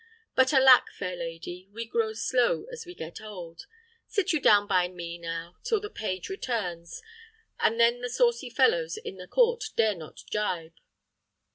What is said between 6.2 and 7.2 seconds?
returns,